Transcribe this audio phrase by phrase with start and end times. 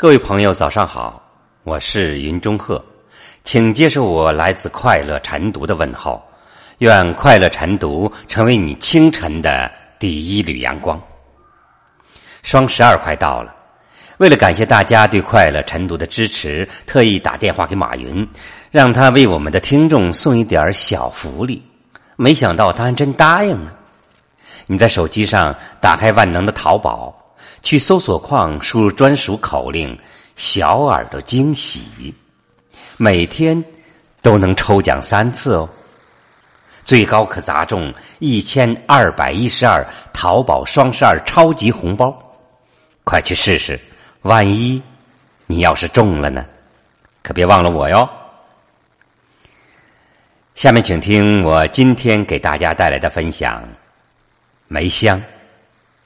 [0.00, 1.22] 各位朋友，早上好，
[1.62, 2.82] 我是云中鹤，
[3.44, 6.18] 请接受我来自快乐晨读的问候，
[6.78, 10.98] 愿快乐晨读成为你清晨的第一缕阳光。
[12.42, 13.54] 双十二快到了，
[14.16, 18.26] 为了感谢大家对快乐晨读的支持，特意打电话给马云，
[18.70, 21.62] 让他为我们的听众送一点小福利。
[22.16, 23.70] 没想到他还真答应了。
[24.66, 27.14] 你在手机上打开万能的淘宝。
[27.62, 29.96] 去搜索框输入专属口令
[30.36, 32.14] “小耳朵惊喜”，
[32.96, 33.62] 每天
[34.22, 35.68] 都能抽奖三次哦，
[36.84, 42.16] 最高可砸中一千二百一十二淘宝双十二超级红包，
[43.04, 43.78] 快去试试！
[44.22, 44.82] 万一
[45.46, 46.44] 你要是中了呢？
[47.22, 48.08] 可别忘了我哟。
[50.54, 53.62] 下面请听我今天给大家带来的分享
[54.68, 55.18] 《梅香》，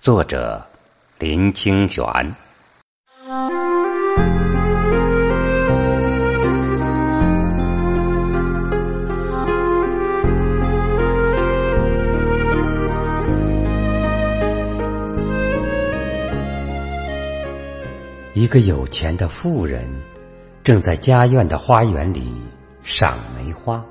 [0.00, 0.69] 作者。
[1.20, 2.02] 林清玄。
[18.32, 19.86] 一个有钱的富人
[20.64, 22.32] 正在家院的花园里
[22.82, 23.84] 赏梅花。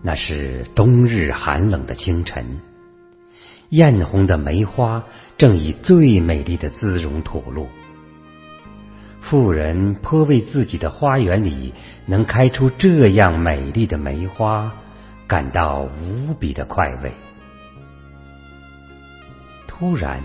[0.00, 2.60] 那是冬日寒冷的清晨。
[3.70, 5.04] 艳红的梅花
[5.38, 7.68] 正以最美丽的姿容吐露，
[9.20, 11.74] 妇人颇为自己的花园里
[12.06, 14.72] 能开出这样美丽的梅花
[15.26, 17.12] 感到无比的快慰。
[19.66, 20.22] 突然，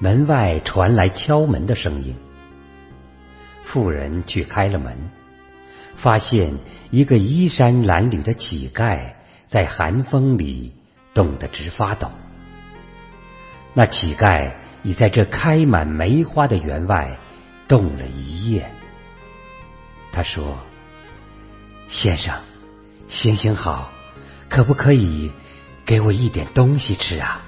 [0.00, 2.16] 门外传来敲门的声音，
[3.64, 4.96] 妇人去开了门，
[5.96, 6.54] 发现
[6.90, 9.12] 一个衣衫褴褛的乞丐
[9.46, 10.72] 在寒风里
[11.12, 12.10] 冻得直发抖。
[13.74, 17.18] 那乞丐已在这开满梅花的园外
[17.68, 18.70] 冻了一夜。
[20.12, 20.58] 他说
[21.88, 22.34] ：“先生，
[23.08, 23.90] 行行好，
[24.50, 25.32] 可不可以
[25.86, 27.40] 给我一点东西吃啊？”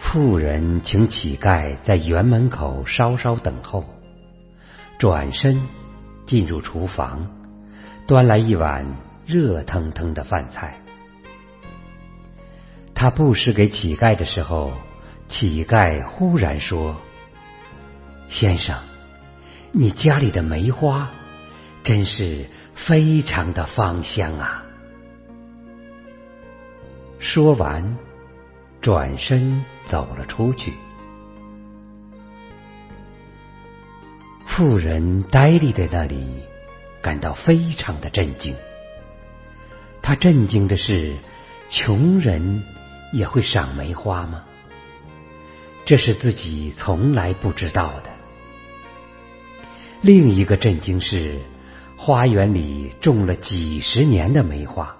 [0.00, 3.84] 妇人请乞丐在园门口稍稍等候，
[4.98, 5.60] 转身
[6.26, 7.30] 进入厨房，
[8.06, 8.86] 端来一碗
[9.26, 10.80] 热腾腾的饭菜。
[13.00, 14.72] 他布施给乞丐的时候，
[15.28, 16.96] 乞丐忽然说
[18.28, 18.76] ：“先生，
[19.70, 21.08] 你家里的梅花
[21.84, 24.64] 真是非常的芳香啊！”
[27.22, 27.96] 说完，
[28.80, 30.72] 转身走了出去。
[34.44, 36.26] 富人呆立在那里，
[37.00, 38.56] 感到非常的震惊。
[40.02, 41.14] 他震惊的是，
[41.70, 42.64] 穷人。
[43.12, 44.44] 也会赏梅花吗？
[45.84, 48.10] 这是自己从来不知道的。
[50.02, 51.40] 另一个震惊是，
[51.96, 54.96] 花园里种了几十年的梅花，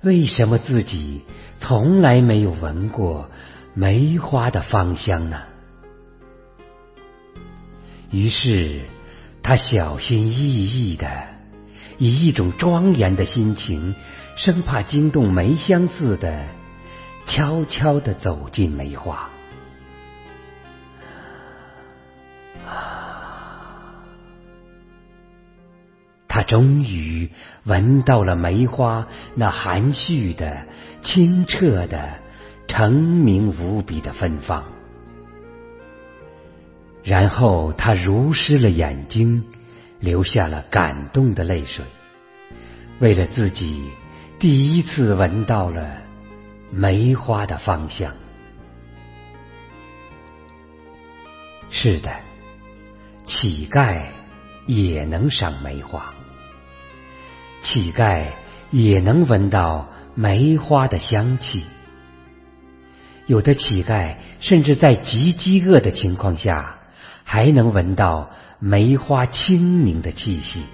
[0.00, 1.22] 为什么自己
[1.58, 3.28] 从来没有闻过
[3.74, 5.42] 梅花的芳香呢？
[8.10, 8.82] 于是，
[9.42, 11.28] 他小心翼翼的，
[11.98, 13.94] 以一种庄严的心情，
[14.36, 16.46] 生怕惊动梅香似的。
[17.28, 19.28] 悄悄的走进梅花，
[26.26, 27.30] 他终于
[27.64, 30.66] 闻到了梅花那含蓄的、
[31.02, 32.18] 清澈的、
[32.66, 34.64] 澄明无比的芬芳。
[37.04, 39.44] 然后他如湿了眼睛，
[40.00, 41.84] 流下了感动的泪水，
[43.00, 43.90] 为了自己
[44.38, 46.07] 第一次闻到了。
[46.70, 48.12] 梅花的芳香，
[51.70, 52.14] 是的，
[53.24, 54.08] 乞丐
[54.66, 56.12] 也能赏梅花，
[57.62, 58.26] 乞丐
[58.70, 61.64] 也能闻到梅花的香气。
[63.26, 66.78] 有的乞丐甚至在极饥饿的情况下，
[67.24, 70.64] 还能闻到梅花清明的气息。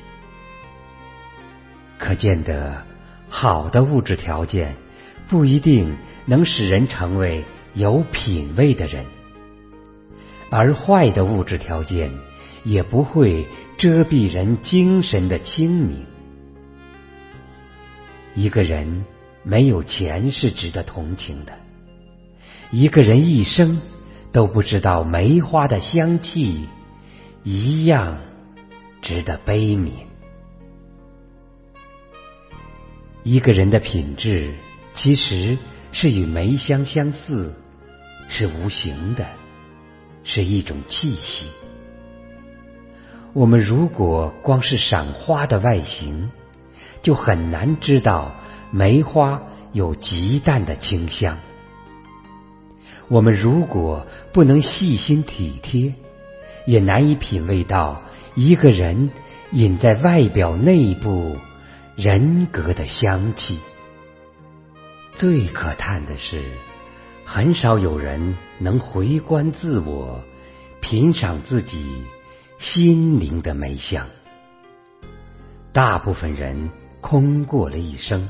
[1.98, 2.82] 可见得，
[3.28, 4.76] 好的物质条件。
[5.28, 9.06] 不一定能使人成为有品位的人，
[10.50, 12.10] 而坏的物质条件
[12.62, 13.46] 也不会
[13.78, 16.04] 遮蔽人精神的清明。
[18.34, 19.06] 一个人
[19.42, 21.54] 没有钱是值得同情的，
[22.70, 23.80] 一个人一生
[24.30, 26.68] 都不知道梅花的香气，
[27.42, 28.18] 一样
[29.00, 29.90] 值得悲悯。
[33.22, 34.52] 一个人的品质。
[34.94, 35.58] 其实
[35.92, 37.52] 是与梅香相似，
[38.28, 39.26] 是无形的，
[40.22, 41.48] 是一种气息。
[43.32, 46.30] 我们如果光是赏花的外形，
[47.02, 48.36] 就很难知道
[48.70, 49.42] 梅花
[49.72, 51.38] 有极淡的清香。
[53.08, 55.94] 我们如果不能细心体贴，
[56.66, 58.02] 也难以品味到
[58.36, 59.10] 一个人
[59.50, 61.36] 隐在外表内部
[61.96, 63.58] 人格的香气。
[65.16, 66.42] 最可叹的是，
[67.24, 70.22] 很少有人能回观自我，
[70.80, 72.04] 品赏自己。
[72.56, 74.06] 心灵的美香，
[75.72, 76.70] 大部分人
[77.00, 78.28] 空过了一生，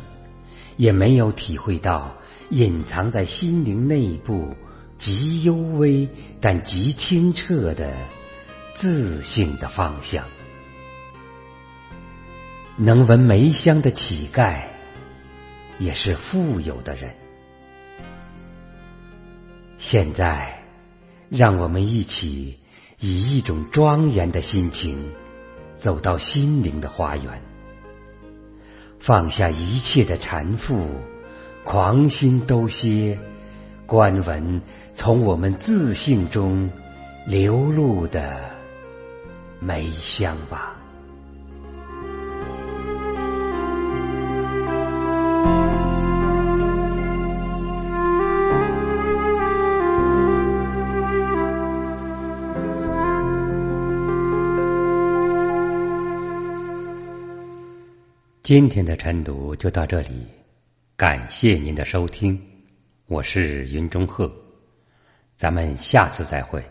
[0.76, 2.16] 也没有体会到
[2.48, 4.54] 隐藏在心灵内部
[4.98, 6.08] 极幽微
[6.40, 7.92] 但极清澈的
[8.76, 10.24] 自信的方向。
[12.76, 14.62] 能闻梅香的乞丐，
[15.78, 17.14] 也是富有的人。
[19.78, 20.62] 现在，
[21.28, 22.58] 让我们一起。
[23.00, 25.12] 以一种庄严的心情，
[25.78, 27.42] 走到心灵的花园，
[29.00, 30.86] 放下一切的缠缚，
[31.64, 33.18] 狂心都歇，
[33.84, 34.62] 观闻
[34.94, 36.70] 从我们自信中
[37.26, 38.52] 流露的
[39.60, 40.76] 梅香吧。
[58.44, 60.26] 今天的晨读就到这里，
[60.96, 62.38] 感谢您的收听，
[63.06, 64.30] 我是云中鹤，
[65.34, 66.62] 咱们下次再会。